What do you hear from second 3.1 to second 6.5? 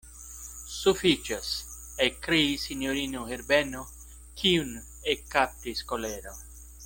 Herbeno, kiun ekkaptis kolero.